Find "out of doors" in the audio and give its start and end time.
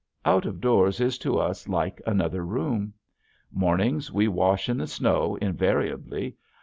0.25-0.99